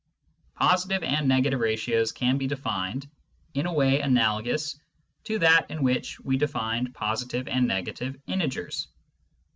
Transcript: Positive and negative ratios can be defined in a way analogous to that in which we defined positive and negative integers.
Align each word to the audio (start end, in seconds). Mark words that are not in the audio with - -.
Positive 0.55 1.03
and 1.03 1.27
negative 1.27 1.59
ratios 1.59 2.11
can 2.11 2.39
be 2.39 2.47
defined 2.47 3.07
in 3.53 3.67
a 3.67 3.71
way 3.71 3.99
analogous 4.01 4.79
to 5.25 5.37
that 5.37 5.69
in 5.69 5.83
which 5.83 6.19
we 6.21 6.37
defined 6.37 6.95
positive 6.95 7.47
and 7.47 7.67
negative 7.67 8.19
integers. 8.25 8.87